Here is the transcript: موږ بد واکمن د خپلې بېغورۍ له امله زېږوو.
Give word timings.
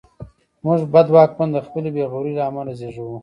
موږ 0.65 0.79
بد 0.93 1.07
واکمن 1.15 1.49
د 1.53 1.57
خپلې 1.65 1.89
بېغورۍ 1.95 2.33
له 2.35 2.43
امله 2.49 2.71
زېږوو. 2.79 3.17